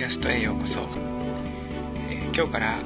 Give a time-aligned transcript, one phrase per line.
[0.00, 0.80] キャストへようこそ、
[2.08, 2.78] えー、今日から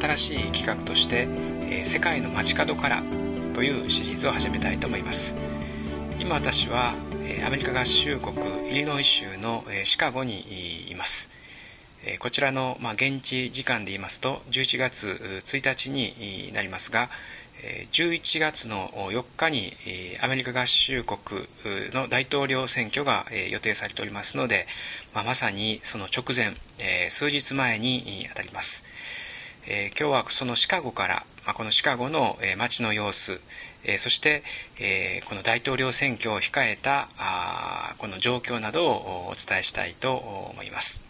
[0.00, 1.28] 新しい企画として
[1.68, 3.02] 「えー、世界の街角から」
[3.52, 5.36] というシリーズを始めたいと思います。
[6.18, 11.28] 今私は、えー、アメリカ合衆国イリノイ州の、えシカゴにいます。
[12.02, 17.10] えこちらの、まあ、現地時間で言いますと11月1日になりますが
[17.90, 19.72] 11月の4日に
[20.20, 21.48] アメリカ合衆国
[21.92, 24.66] の大統領選挙が予定されておりますので、
[25.14, 26.54] まあ、まさにその直前
[27.10, 28.84] 数日前にあたります、
[29.66, 33.40] 今日はそのシカゴからこのシカゴの街の様子
[33.98, 34.42] そして
[35.28, 37.08] この大統領選挙を控えた
[37.98, 41.05] この状況などをお伝えしたいと思います。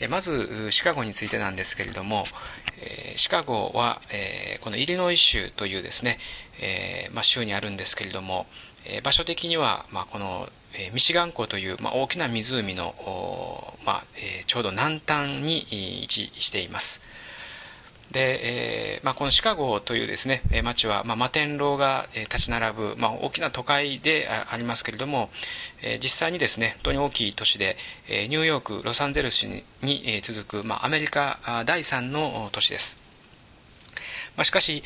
[0.00, 2.24] でまずシカゴについてなんですけれども、
[2.78, 6.18] えー、シカゴは、えー、このイリノイ州というですね、
[6.58, 8.46] えーまあ、州にあるんですけれども、
[8.86, 17.02] え、場所的には、ま、この、え、ミシガン湖という、ま、大きな湖の、まえ、ちょうど南端に位置しています。
[18.12, 25.30] で、えーまあ、このシカゴというですね町は、まあ、摩天楼が立ち並ぶ、まあ、大きな都会でありますけれども、
[25.82, 27.76] えー、実際にですね本当に大きい都市で、
[28.08, 33.10] えー、ニューヨークロサンゼルスにに続く、まあ、アメリカ第3の都市です。
[34.36, 34.82] まあ、しかし、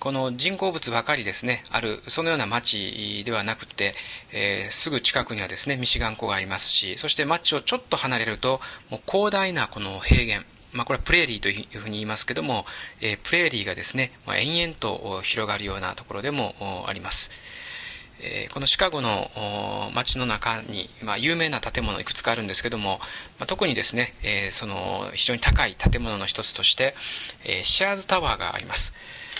[0.00, 3.94] この人工物ばかりですね、ある、そのような町ではなくて、
[4.32, 8.60] えー、すぐ近くにはですね、ミシガン湖がありますし、そして町をちょっと離れると、
[8.90, 10.44] もう広大なこの平原、
[10.74, 12.66] まあ、これはプレーリーというふうに言いますけども、
[13.00, 17.30] え、プレーリーがですね、まあ、延々と広がるようなところでもあります。
[18.20, 22.98] え、このシカゴの街の中に、まあ、有名な建物いくつかあるんですけども、
[23.38, 26.94] まあ、特にですね、え、その非常に高い建物の一つとして、
[27.44, 28.92] え、シアーズタワーがあります。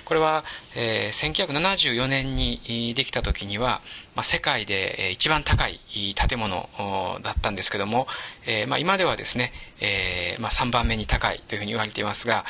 [0.04, 3.80] これは、えー、1974年にできた時には、
[4.14, 5.80] まあ、世界で一番高い
[6.14, 6.68] 建物
[7.22, 8.06] だったんですけども、
[8.46, 12.44] えーまあ、今ではですね、えーまあ、3番目に高いというふうに言われていますが、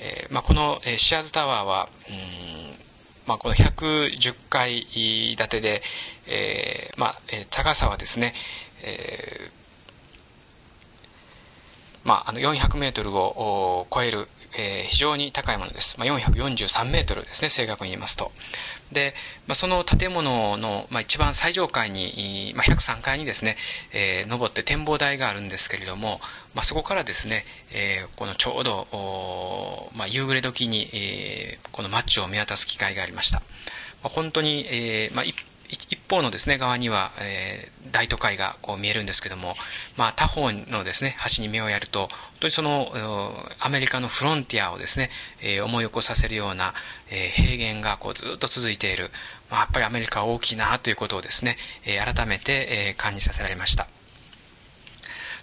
[0.00, 2.14] えまあ、このシアーズタワーは、うん
[3.26, 4.86] まあ、この110階
[5.36, 5.82] 建てで、
[6.26, 8.34] えまあ、高さはですね、
[8.82, 9.50] え
[12.02, 15.98] まあ、あの400メートルを超えるえー、非常に高いものです。
[15.98, 18.32] まあ、443メートルですね、正確に言いますと。
[18.92, 19.14] で、
[19.46, 23.56] まあ、その建物の、まあ、一番最上階に、まあ、103階にですね、
[23.92, 26.20] えー、登って展望台があるんですけれども、
[26.54, 33.40] まあ、そこからですね、えー、このちょうど、まあ、夕暮れ時に、えー、この街を見渡す機会がありました。
[34.02, 35.36] まあ、本当に、えーまあ、一
[35.70, 39.54] 一方のですね、側には、えー、大都会がこう見えるんですけども、
[39.96, 42.10] まあ他方のですね、橋に目をやると、本
[42.40, 42.92] 当にその、
[43.60, 45.10] アメリカのフロンティアをですね、
[45.40, 46.74] えー、思い起こさせるような、
[47.08, 49.10] えー、平原がこうずっと続いている、
[49.50, 53.86] まあやっぱりアメリカは大きいなということをですね、え、改めて、え、感じさせられました。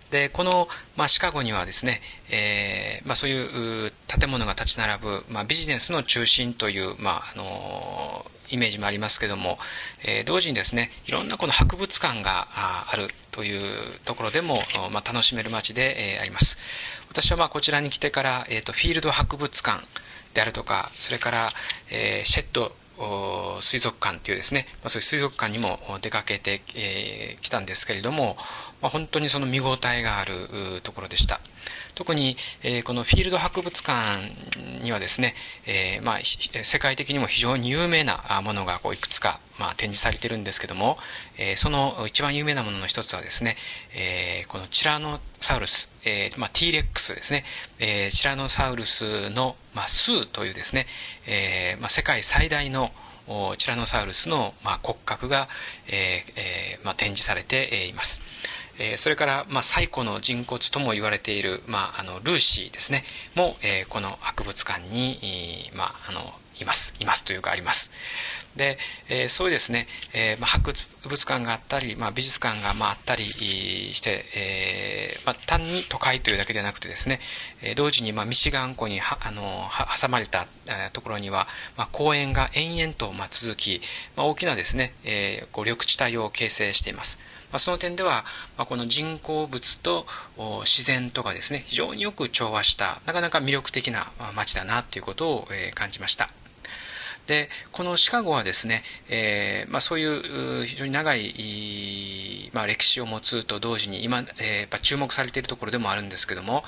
[0.10, 9.60] で、この、まあ、シカゴにはですね、えー、まあ、そういう建物が立ち並ぶ、まあ、ビジネスの中心という、まあ、あのイメージもありますけども、
[10.04, 12.48] えー、同時にですね、いろんなこの博物館が
[12.90, 16.58] あるというところでも、まあ、楽しめる街で、えー、あります。
[17.10, 19.86] 私はまあこちらに来てから、えーと、フィールド博物館
[20.34, 21.50] であるとか、それから、
[21.90, 22.76] えー、シェッド
[23.62, 28.38] 水族館というですね、まあ、そういう水族館にも出かけてき、えー、たんですけれども、
[28.82, 31.40] まあ、本当にその見応えがあるところでした。
[31.96, 34.32] 特に、えー、このフィールド博物館
[34.84, 35.34] にはですね、
[35.66, 36.20] えー、まあ、
[36.64, 40.98] 世界的にも非常に有名なものがこういくつか、まあ、展示されているんですけども、
[41.38, 43.58] えー、その一番有名なものの一つはですね、
[43.96, 47.44] え、このチラノサウルス、えーまあ、T レックスですね、
[47.80, 50.86] えー、チラノサウルスの、まあ、スーというですね、
[51.26, 52.92] えまあ、世界最大の
[53.58, 55.50] チラノサウルスの、まあ、骨格が、
[55.88, 58.22] えーえーまあ、展示されています。
[58.80, 63.04] えー、それから、まあ、最古の人骨とも言われている、まあ、あのルーシーですね。
[63.36, 66.94] も、えー、この博物館に、まあ、あのいます。
[67.00, 67.92] いますというかあります。
[68.58, 68.78] で、
[69.08, 70.74] えー、そういうですね、えーまあ、博
[71.08, 73.26] 物館があったり、まあ、美術館が、まあ、あったり
[73.94, 77.20] して、えーまあ、単に都会というだけではなくてですね、
[77.62, 83.82] えー、同時に、まあ、ミシガン湖にはあのは挟まれた、えー、ところには、まあ、公園が延々と、まあ、続き、
[84.16, 87.20] まあ、大きなですね、えー、こう緑地帯を形成しています。
[87.52, 88.26] まあ、その点では、
[88.58, 90.06] まあ、この人工物と
[90.66, 96.30] 自然とがですね非常によく調和したなかなか魅力的な街だなということを、えー、感じました。
[97.28, 106.64] でこのシカゴはですね、えーまあ、そういう非常に長い、まあ、歴史を持つと同時に今、えー、注目されているところでもあるんですけども、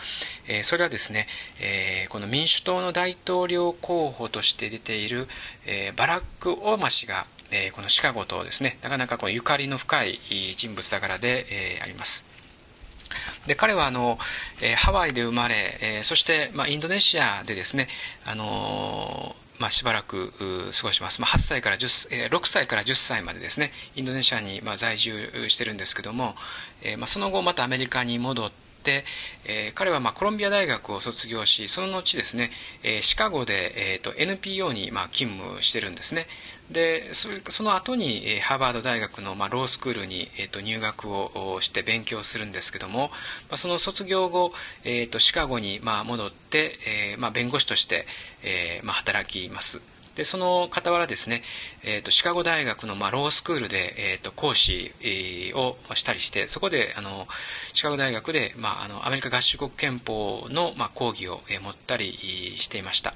[0.48, 1.28] えー、それはですね、
[1.60, 5.28] えー、この民主党の大統領候補として出ている、
[5.66, 10.20] えー、バラック・オーマ氏がえこのシカゴとですねなかなかこのゆかりの深い
[10.56, 12.24] 人物だからで、えあります。
[13.48, 14.20] で彼はあの、
[14.62, 17.88] えー、ハワイで生まれ、えー、そして、まあ、インドネシアでですね、
[18.26, 20.32] あのまあ、しばらく
[20.72, 23.72] 過ごします、まあ、8歳から10、えー、6歳から10歳までですね。
[23.96, 26.36] インドネシアに、まあ、在住してるんですけども、
[26.82, 28.69] えーまあ、その後またアメリカに戻って、
[29.46, 32.52] えー、彼はまあコロンビア大学を卒業しその後ですね、
[32.84, 36.28] えー、シカゴで、えーと、NPO にまあ勤務してるんですね。
[36.72, 43.10] でそれその後に、えー、ハーバード大学の、まあ、ロースクールに、えーと、入学をして勉強するんですけども、
[43.50, 44.54] まあ、その卒業後、
[44.84, 46.78] えーと、シカゴに、まあ、戻って、
[47.14, 48.06] えーまあ、弁護士として、
[48.44, 49.82] えーまあ、働きます。
[50.16, 51.44] でその傍らですね、
[51.84, 54.94] えーと、シカゴ大学の、まあ、ロースクールで、えーと、講師、
[55.56, 57.28] をしたりしてそこであの
[57.74, 63.14] シカゴ大学で、まあ、あのアメリカ合衆国憲法の、まあ、講義を、えー、持ったりしていました。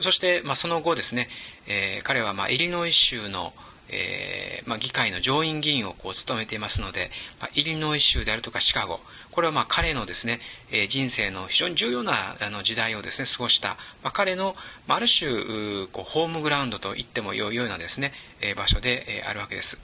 [0.00, 1.28] そして、まあ、その後ですね、
[1.66, 3.52] えー、彼は、まあ、イリノイ州の、
[3.88, 7.10] えーまあ、議会の上院議員をこう務めていますので、
[7.40, 9.00] まあ、イリノイ州であるとかシカゴ
[9.34, 10.38] これはまあ彼のですね、
[10.70, 13.70] えー、人生の非常に重要なあの時代をですね過ごした、
[14.04, 14.54] まあ、彼の、
[14.86, 19.76] まあ、る種こうホームグラウンドと言ってもよいようなですね、えー、場所で、えー、あるわけです。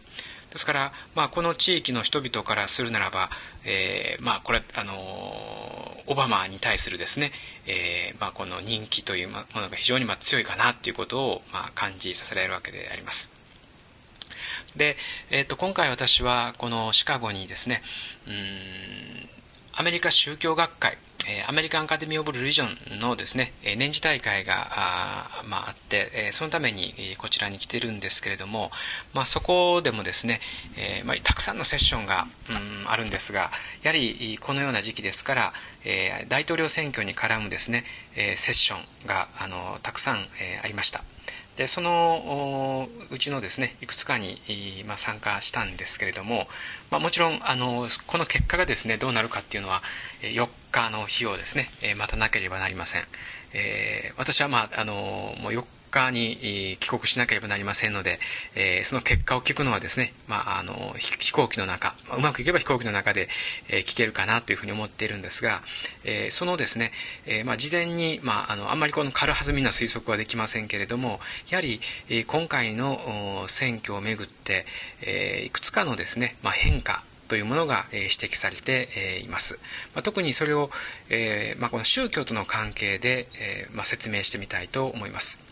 [0.53, 3.31] ですから、まあ、この地域の人々からするならば、
[3.65, 7.31] えー、まあ、これ、あのオバマに対するですね、
[7.67, 13.31] えー、まあ、この人気というものが非常にまあ強いかなということをまあ感じさせられるわけであります。
[14.77, 14.97] で、
[15.31, 17.83] えー、と今回私はこのシカゴにですね
[18.27, 19.40] うん
[19.81, 20.99] アメリカ宗教学会
[21.49, 28.71] アメリカンアカデミー・オブ・リジョンのですね、年次大会があ,、まあ、って、そのためにこちらに来てるんですけれども、
[29.15, 30.41] まあ、そこでもですね、
[30.77, 35.53] えまあ、たくさんのセッションが、うん、あるんですが、やはりこのような時期ですから、
[35.87, 37.85] え、大統領選挙に絡むですね、
[38.17, 41.03] え、セッションがあのたくさん、え、ありました。
[41.61, 44.41] でそのうちのですねいくつかに、
[44.87, 46.49] まあ、参加したんですけれども、
[46.91, 49.83] まあ、もちろんあのこの結果がですねどうなるかっていうのは
[50.23, 51.69] 4日の日をですね
[51.99, 53.03] またなければなりません、
[53.53, 54.95] えー、私は、まあ、あの
[55.39, 58.19] もう4日に帰国しなければなりませんので、
[58.55, 63.29] えー、その結果を聞くのはですね、まあ、あの飛行機の中、ま、うまくいけば飛行機の中で、
[63.69, 65.63] え、聞けるかなというふうに思っているんですが、
[66.05, 66.93] えー、そのですね、
[67.27, 74.67] えーまあ、事前に、まあ、あのあんまりこの軽はずみな推測はできませんけれどもやはり、え、今回の選挙をめぐって、
[75.03, 79.61] えー、いくつかのですね、まあ、変化というものが指摘されています。
[79.95, 80.69] ま特にそれを、
[81.11, 85.50] えまこの宗教との関係で、えま説明してみたいと思います。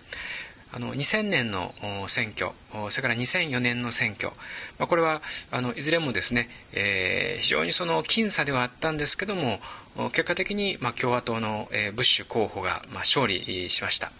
[0.70, 1.72] あの2000年の
[2.08, 2.50] 選挙、
[2.90, 4.32] それから2004年の選挙、
[4.78, 9.60] まあ、これはあのいずれもですね、えー、非常にその僅差ではあったんですけども、
[10.12, 14.12] 結果的にまあ共和党の、えー、ブッシュ候補がまあ勝利しました。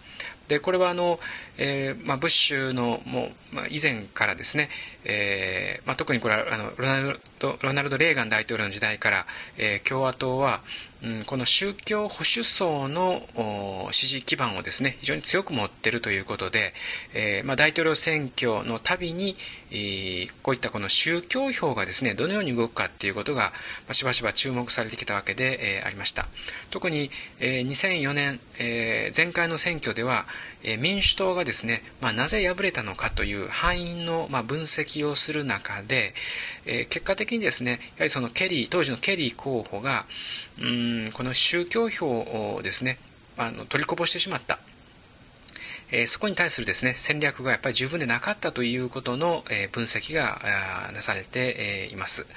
[0.47, 1.19] でこれはあの、
[1.57, 4.69] えーまあ、ブッシュのもう、まあ、以前からですね、
[5.05, 9.25] えーまあ、特にこれはあのロナルドロナルド・レーガン大統領の時代から、
[9.57, 10.61] えー、共和党は、
[11.01, 16.73] うん、この宗教保守層の支持基盤をですね非常に強く持っているということで、
[17.13, 19.37] えーまあ、大統領選挙のたびに、
[19.71, 23.41] えー、こういったこの宗教票がですねどのように動くかということが、
[23.87, 26.27] まあ、しばしば注目されてきたわけで、えー、ありました。
[26.69, 30.25] 特に、えー、2004年、えー、前回の選挙では、
[30.63, 36.13] えー、民主党がですね、まあ、なぜ敗れたのかという敗因の、まあ、分析をする中で、
[36.65, 40.05] えー、結果的にですねやはりそのケリー当時のケリー候補が
[40.59, 42.97] うんこの宗教票をですね
[43.37, 44.59] あの取りこぼしてしまった
[45.91, 50.39] えそこに対するですね、戦略がやっぱり十分でなかったということの、え分析が
[50.93, 52.27] なされて、えいます。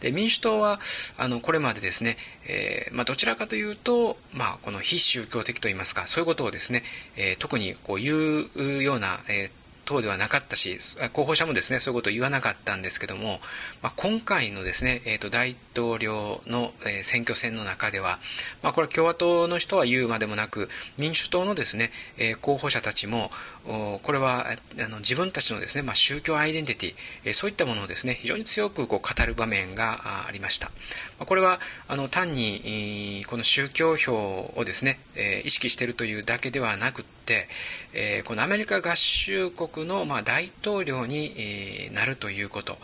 [0.00, 0.80] で民主党は
[1.16, 6.82] あのこれまでですね、えー、まあ、どちらかというと、まあ、この非宗教的といいますかそういうことをですね、
[7.16, 9.59] えー、特にこう言うような、えー
[9.90, 10.78] 党ではなかったし、
[11.12, 13.40] 候補者もですね、そういうことを言わなかったんですけども、
[13.82, 18.20] まあ、今回のですね、えー、と大統領の、選挙戦の中では、
[18.62, 23.32] まあ、これは共和党の人は言うまでもなく、民主党のですね、えー、候補者たちも、
[23.64, 24.46] これは
[24.78, 30.70] あの自分たちのですね、まあ、宗教アイデンティティ、えそういったものをですね、非常に強くこう語る場面がありました。
[31.18, 37.48] まこれはあの単にこの宗教票をですね、え意識しているというだけではなくて、
[37.92, 42.78] えこのアメリカ合衆国のまあ大統領になるということ、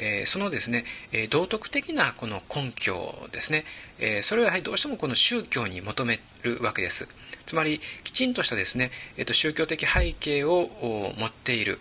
[0.00, 3.64] えそのですね、え道徳的なこの根拠ですね、
[3.98, 7.06] えそれはやはりどうしてもこの宗教に求めるわけです。
[7.46, 10.70] つまり、きちんとしたですね、えっと、宗教的背景を
[11.18, 11.78] 持っている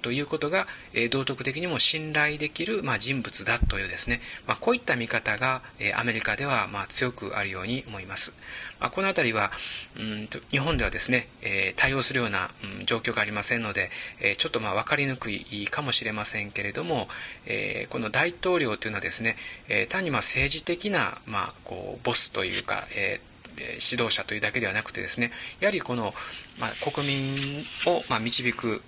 [0.00, 8.32] ということが、え道徳的にも信頼できる、まあ、人物だというですね、まあ、こういった見方が、えアメリカでは、まあ、強くあるように思います。
[8.80, 9.52] まあ、このあたりは、
[9.96, 17.08] うんと日本ではですね、え対応するような、うん、状況がありませんので、えちょっとまあ分かりにくいかもしれませんけれども、
[17.46, 19.36] えこの大統領というのはですね、
[19.68, 23.31] え単にまあ政治的な、まあ、こうボスというか、えー
[23.80, 26.14] 指導者というだけではなくてですね、やはりこの、
[26.58, 28.82] まあ、国民を、まあ、導く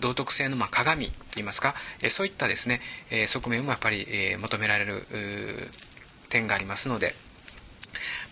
[0.00, 1.74] 道徳性の、まあ、鏡といいますか、
[2.08, 2.80] そういったですね、
[3.26, 4.06] 側面もやっぱり
[4.38, 5.70] 求められる
[6.28, 7.14] 点がありますので、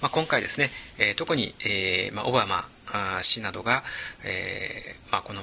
[0.00, 0.70] まあ、今回ですね、
[1.16, 2.68] 特に、えまあ、オバマ
[3.22, 3.84] 氏などが、
[4.24, 5.42] えまあ、この、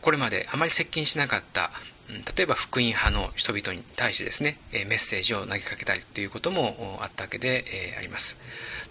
[0.00, 1.70] これまであまり接近しなかった
[2.08, 7.64] 例えば福音派の人々に対してですね、メッセージを投げかけたりということもあったわけで
[7.98, 8.38] あります。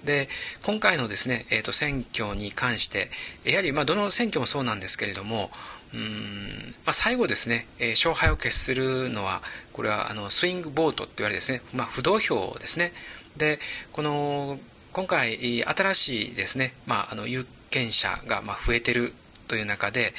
[0.03, 0.27] で、
[0.63, 3.09] 今回のですね、えー、と選挙に関して、
[3.43, 5.49] やはりまどの選挙もそうなんですけれども、
[5.93, 9.41] うんまあ、最後ですね、えー、勝敗を決するのは、
[9.71, 12.91] これはあのスイングボートって言われるですね、まあ、不動票ですね。
[13.37, 13.59] で、
[13.93, 14.59] この、
[14.91, 19.13] 今回、新しいですね、まあ、あの有権者がま増えてる
[19.47, 20.13] という中で、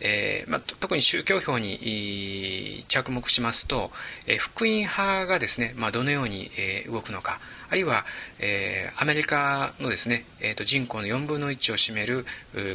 [0.00, 3.90] えーまあ、特に宗教票に着目しますと、
[4.26, 8.04] えー、福音派がですね、まあ、どのように、えー、動くのか、あるいは、
[8.38, 12.26] えー、アメリカのですね、えーと、人口の4分の1を占める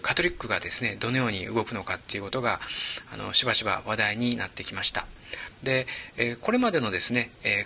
[0.01, 2.59] カトリックがですね、どのように動くのかっていうことが、
[3.11, 5.07] あのしばしば話題になってきました。
[5.63, 7.65] で、えこれまでのですね、え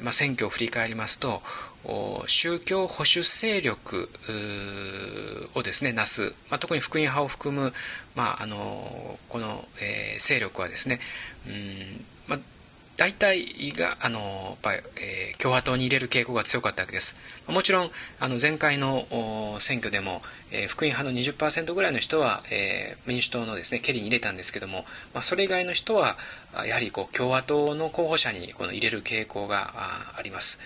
[0.00, 1.42] ーまあ、選挙を振り返りますと、
[2.26, 4.08] 宗教保守勢力
[5.54, 7.72] をですね、なす、まあ、特に福音派を含む、
[8.14, 11.00] まあ、あのこの、えー、勢力はですね、
[11.46, 12.38] うんまあ、
[12.96, 17.16] 大体があのやっぱり、えー、共和党に入れる傾向が強かったわけです。
[17.48, 19.06] もちろんあの前回の
[19.60, 24.84] 選挙でも、えー、福音派の20%ぐらいの人は、えー、民主党のですねケリーに入れたんですけども、
[25.14, 26.16] まあ、それ以外の人は
[26.66, 29.72] やはりこう共和党の候補者にこの入れる傾向が
[30.16, 30.58] あります。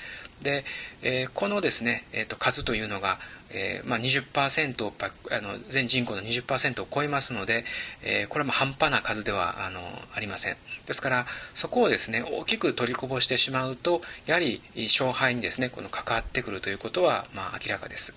[0.42, 0.64] で、
[1.02, 3.18] えー、このですね、えーと、数というのが、
[3.50, 4.92] えーまあ20%
[5.30, 7.64] あの全人口の20%を超えますので、
[8.02, 9.80] えー、これは半端な数ではあの
[10.14, 10.56] ありません。
[10.86, 18.14] ですからそこをですね大きく取りこぼしてしまうとやはり勝敗にですねこの関わってくるということは、まあ、明らかです。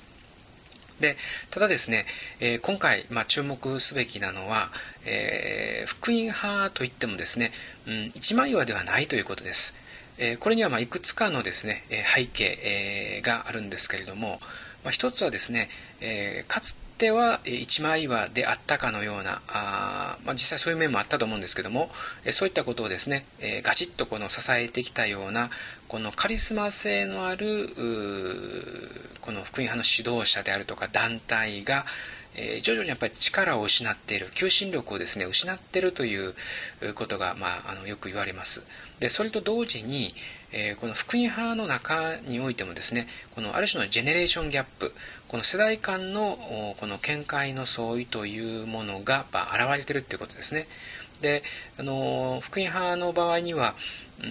[0.99, 1.15] で
[1.49, 2.05] ただですね、
[2.39, 4.69] えー、今回、まあ、注目すべきなのは、
[5.05, 7.51] えー、福音派といってもですね、
[7.87, 9.73] うん、一枚岩ではないということです。
[10.19, 11.85] えこれにはまいくつかのですね、
[12.15, 14.39] 背景があるんですけれども、
[14.83, 15.69] ま一つはですね、
[16.01, 21.89] えかつては一枚岩であったかのような、あまあ、実際そういう面もあったと思うんですけども、
[22.31, 25.49] そういったことをですね、えガチッとこの支えてきたような、
[25.87, 27.69] このカリスマ性のある、
[29.21, 31.85] この福音派の指導者であるとか団体が、
[32.41, 36.35] え徐々にやっぱり力を失っている、求心力をですね、失っているという
[36.95, 38.63] ことが、まあ、あのよく言われます。
[38.99, 40.15] で、それと同時に、
[40.51, 44.93] えこの福音派の中においてもですね、このある種のジェネレーションギャップ、
[45.27, 50.67] この世代間のこの見解の相違というものが、まあ、現れているということですね。
[51.21, 51.43] で、
[51.77, 53.75] あの、福音派の場合には、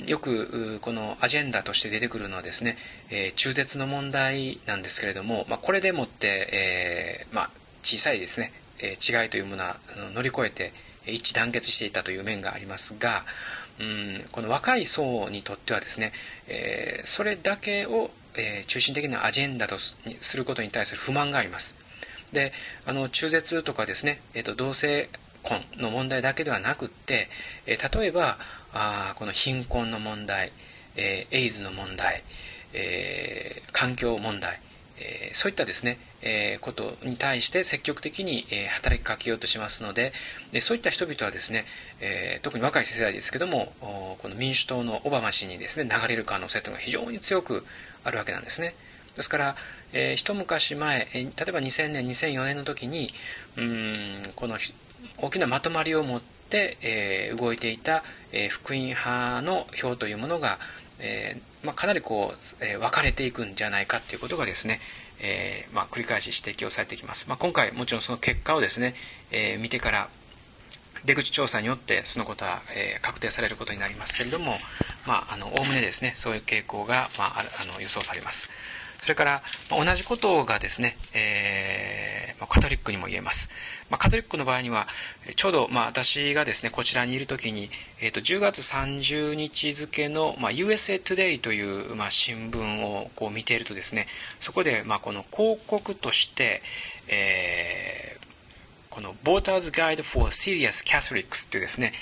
[0.06, 2.76] よくこのアジェンダとして出てくるのはですね、
[3.10, 7.50] え、中絶の問題なんですけれども、まあ、これでもって、えーまあ、
[7.82, 9.78] 小さいですね、え違いというものは
[10.14, 10.72] 乗り越えて
[11.06, 13.24] 一致団結していたという面がありますが、
[13.80, 16.12] うん、この若い層にとってはですね、
[16.48, 21.76] えー、それだけを、えー、中心的なアジェンダとすることに対する不満があります。
[22.32, 22.52] で、
[22.84, 25.08] あの、中絶とかですね、え、ー、と、同性
[25.42, 27.28] 婚の問題だけではなくって、
[27.66, 28.38] えー、例えば、
[28.72, 30.52] あこの貧困の問題、
[30.96, 32.24] えー、エイズの問題、
[32.74, 34.60] えー、環境問題、
[34.98, 40.12] えー、そういったですね、えー、ことに対して積極的に、えー、働きかけようとしますので
[40.52, 41.64] でそういった人々はですね、
[42.00, 47.64] えー、特に若い世代ですけどもこの民主党のオバマ氏にですね流れる可能性というのが非常に強く
[48.04, 48.74] あるわけなんですね。
[49.14, 49.56] ですから、
[49.92, 53.12] えー、一昔前、えー、例えば2000年、2004年の時に、
[53.56, 54.58] うん、この
[55.16, 60.60] 大きなまとまりを持って、えー、動いていた、えー、福音派の票というものが、
[61.00, 64.80] えーまあ、かなりこう、えー、分かれていくんじゃないかということがですね、
[65.20, 67.26] えー、まあ、繰り返し指摘をされてきます。
[67.28, 68.94] まあ、今回もちろんその結果をですね、
[69.30, 70.08] えー、見てから
[71.04, 74.58] 出口調査によってそのことは、え、確定されることになりますけれども、
[75.06, 78.48] まあ、あの、おおむねですね、そういう傾向が、まあ、あの予想されます。
[78.98, 83.48] それから、同じことがですね、えー、カトリックにも言えます。
[83.90, 84.88] まあ、カトリックの場合には、
[85.36, 94.06] ちょうど、まあ、私がですね、こちらにいるときに、えっ、ー、と、10月30日付の、まあ、USA Today という、まあ、新聞をこう見ているとですね、
[94.40, 96.62] そこで、まあ、この広告として、
[97.08, 98.26] えー、
[98.90, 101.92] この Voters Guide for Serious Catholics というですね、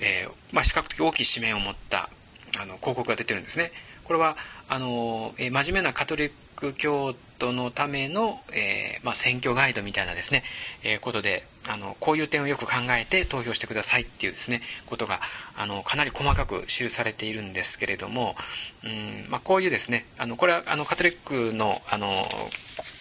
[0.00, 2.10] えー、まあ、比較的大きい紙面を持った
[2.58, 3.70] あの広告が出てるんですね。
[4.10, 4.36] これは
[4.68, 10.42] あの、え、真面目なカトリック教徒のための、えー、まあ、選挙ガイドみたいなですね、
[10.82, 15.20] えー、ことであのこういう点をよく考えて投票してくださいっていうですねことが
[15.56, 18.34] あのかなり細かく記されているんですけれども、
[18.82, 22.10] うんまあ、こういうですねあのこれはあのカトリックのあの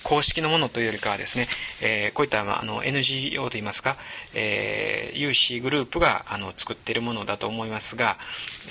[0.09, 1.47] 公式のものというよりかはですね、
[1.83, 3.95] えー、こういったあの NGO といいますか、
[4.33, 8.17] えー、有志グループがあの作っているものだと思いますが、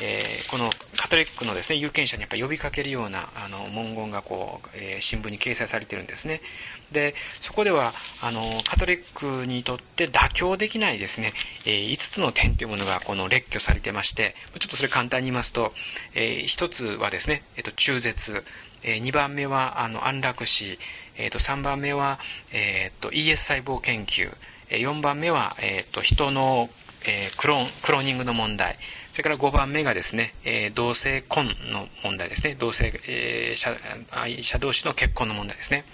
[0.03, 6.41] えー、このカトリックのですね有権者にやっぱ呼びかけるようなあの文言がこう、えー、新聞に掲載されているんですね。
[6.91, 15.73] でそこではあのカトリックにとって妥協できないですね、えー、5つの点というものがこの列挙されてましてちょっとそれ簡単に言いますと、
[16.15, 18.43] えー、1つはですね、えーと、中絶、
[18.83, 20.79] えー、2番目はあの安楽死、
[21.17, 22.19] えーと、3番目は、
[22.53, 24.31] えーと、ES 細胞研究、
[24.71, 26.71] えー、4番目は、えー、と人の
[27.07, 28.77] えー、クローン、クローニングの問題。
[29.13, 32.57] それから5番目がですね、えー、同性婚の問題ですね。
[32.59, 33.77] 同性、えー、者
[34.11, 35.85] 愛者同士の結婚の問題ですね。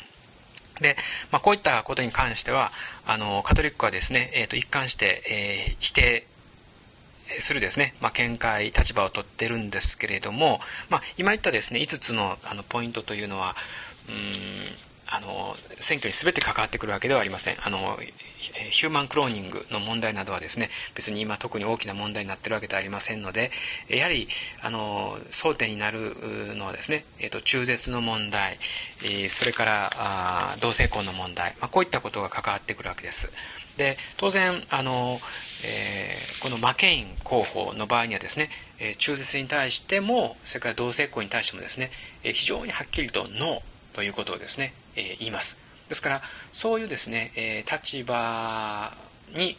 [0.81, 0.97] で、
[1.31, 2.73] まあ、こういったことに関しては、
[3.07, 6.27] あの、カトリックはですね、えっ、ー、と、一貫して、えー、否定
[7.27, 13.57] するですね、まあ、見解、立場を取ってるんですけれども、まあ、今言ったですね、5つのあのポイントというのは、
[14.09, 14.15] うん、
[15.15, 17.57] あの選挙に全て関わってくるわけではありません。
[17.65, 17.97] あの
[18.71, 23.53] ヒューマンクローニングの問題などはですね別に今特に大きな問題になってるわけではありませんので
[23.89, 24.29] やはり
[24.61, 26.15] あの争点になる
[26.57, 28.59] のはですね、えーと、中絶の問題
[29.29, 33.31] それからあ同性婚の問題、まあ、こういったことが関わってくるわけです。
[33.77, 35.21] で当然あの、
[35.65, 41.91] えー、このマケイン候補の場合にはですねえ中絶に対してもそれから同性婚に対してもですね
[42.23, 45.57] え非常にはっきりとノーということをですねえ言います。
[45.89, 46.23] ですから、
[46.53, 48.97] そういうですね、え立場
[49.35, 49.57] に、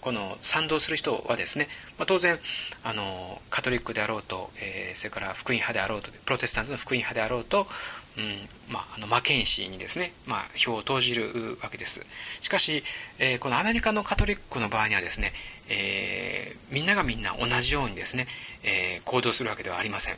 [0.00, 1.68] この賛同する人はですね、
[1.98, 2.38] まあ、当然
[2.82, 7.66] あのカトリックであろうと、えー、それから福音派であろうとプロテスタントの福音派であろうと、
[8.16, 12.00] うんまあ、あのマケンシーにですね、まあ、票を投じるわけです
[12.40, 12.82] しかし、
[13.18, 15.32] えー、このアメリカのカトリックの場合にはですね、
[15.68, 18.26] えー、みんながみんな同じようにですね、
[18.64, 20.16] え行動するわけではありません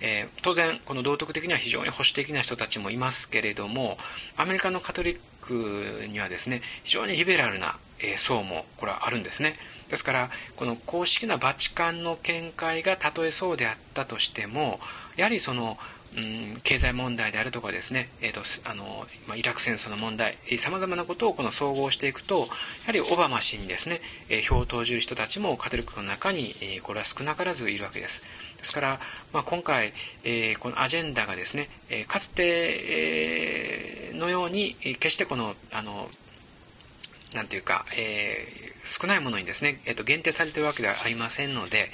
[0.00, 3.98] えー、当然この道徳的には非常に保守的な人たちもいますけれども
[4.36, 9.54] アメリカのカトリックにはですね非常にリベラルな、えー、層もこれはあるんですね。
[9.88, 14.78] ですからこの公式なバチカンの見解がたとえそうであったとしても
[15.20, 15.76] やはりその
[16.16, 22.46] うん、経済問題であるとかですね、えーとあのまあ、イラク戦争の問題さまざまなことをこの総合していくとや
[22.86, 28.22] はりオバマ氏にですね、え、票を投じる人たちもカトリックの中に、え、これは少なからずいるわけです。
[28.58, 29.00] ですから、
[29.32, 29.92] まあ、今回、
[30.24, 36.10] え、このアジェンダがですね、えかつて、のように、決してこのあの
[37.34, 41.90] なんていうか、え少ないものにですね、えー、と限定されているわけではありませんので、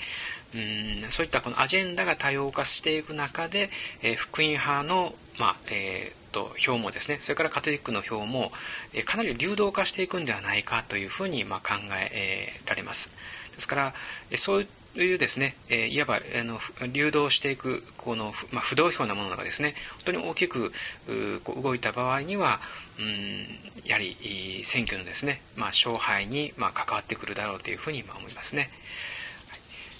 [0.56, 3.70] うんそういったこのアジェンダが多様化していく中で、
[4.02, 8.50] えー、福音派の、まあえーと、票もですねそれからカトリックの票も、
[8.94, 11.74] えー、かなり流動化していくんではないかというふうに、まあ、考
[12.12, 13.10] えられます
[13.54, 13.94] ですから
[14.36, 14.66] そう
[15.02, 16.58] いうですね、えいわばあの
[16.90, 20.72] 流動していくこの、まあ、不動票なものがですね本当に大きく
[21.62, 22.60] 動いた場合には
[22.98, 28.70] うんやはり選挙のですね、まあ、勝敗に、まあ、関わってくるだろうというふうに、まあ、思いますね。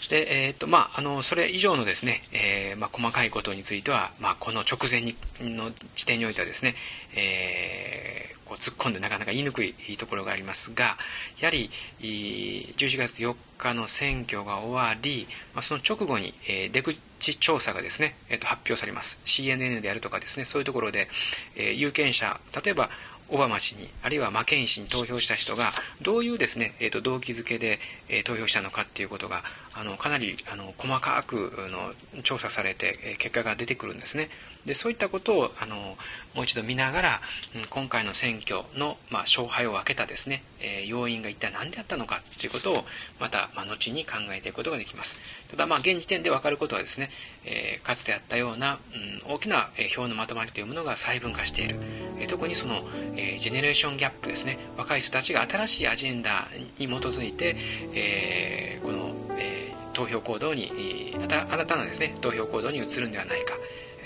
[0.09, 6.75] で、えっ、ー、と、まあ、あの、それ以上のですね、えー、まあ、細かいことについては、まあ、この直前に、の時点においてはですね、
[7.17, 10.97] えー、こう突っ込んでなかなか言いにくいところがありますが、
[11.41, 11.69] やはり、
[12.01, 19.19] 11月4日の選挙が終わり、まあ、その直後に、えー、出口調査がですね、えー、と発表されます。
[19.25, 21.09] CNN であるとかですね、そういうところで、
[21.57, 22.89] えー、有権者、例えば、
[23.29, 29.43] オバマ氏に、あるいはマケイン氏に投票した人が、どういうですね、えー、と動機づけで、えー、投票したのかっていうことが、
[29.75, 31.69] あのかなりあの細かくあ
[32.17, 34.31] の調査されて、えー、結果が出てくるんですね。
[34.65, 35.97] でそういったことをあの
[36.37, 37.21] もう一度見ながら、
[37.55, 42.85] うん、今回の選挙の、まあ、勝敗を分けたですね、えー、要因が一体何であったのかということを、
[43.19, 45.17] また、まあ、後に考えていくことができます。
[45.49, 47.11] ただ、まあ、現時点で分かることはですね、
[47.47, 48.79] えー、かつてあったような、
[49.27, 51.81] うん、大きな票のまとまりというものが細分化している。
[52.19, 54.59] え特にその、えジェネレーションギャップですね。
[54.77, 57.57] 若い人たちが新しいアジェンダに基づいて、
[57.95, 63.55] えこの、え投票行動に、新たなですね、投票行動に移るんではないか。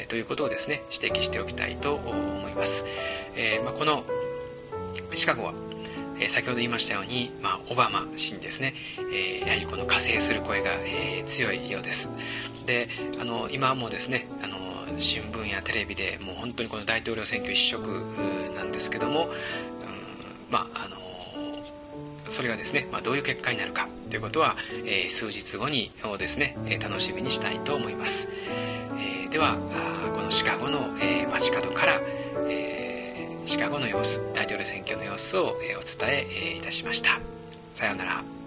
[0.07, 2.85] ということをですね指摘しておきたいと思います、
[3.35, 4.05] えー、まあ、この
[5.15, 5.55] シカゴは
[6.21, 12.11] え先ほど言いましたように、まあ、オバマ氏にですね、えー、やはりこの加勢する声が、えー、強いようです。
[12.67, 14.61] で、あの、今はもうですね、あの、
[15.01, 17.89] 新聞やテレビでもう本当にこの大統領選挙一色
[18.55, 19.31] なんですけども、うん
[20.51, 21.01] まああの
[22.29, 28.70] それがですね、まあ、どういう結果になるかということは、えー、数日後にをですね、えー、楽しみにしたいと思います、えー、
[29.31, 29.57] では
[30.13, 32.01] このシカゴの、えー、街角から、
[32.49, 37.21] えー、シカゴの様子大統領選挙の様子を、えー、お伝え、えー、いたしました。
[37.73, 38.40] さようなら。